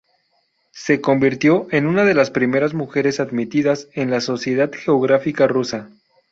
Se 0.73 0.99
convirtió 0.99 1.67
en 1.69 1.85
una 1.85 2.03
de 2.03 2.15
las 2.15 2.31
primeras 2.31 2.73
mujeres 2.73 3.19
admitidas 3.19 3.87
en 3.93 4.09
la 4.09 4.19
Sociedad 4.19 4.71
Geográfica 4.73 5.45
Rusa. 5.45 5.91